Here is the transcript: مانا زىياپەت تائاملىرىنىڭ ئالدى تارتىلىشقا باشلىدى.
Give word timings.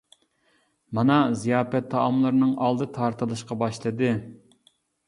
مانا 0.99 1.17
زىياپەت 1.43 1.91
تائاملىرىنىڭ 1.93 2.57
ئالدى 2.65 2.89
تارتىلىشقا 2.99 3.63
باشلىدى. 3.67 4.15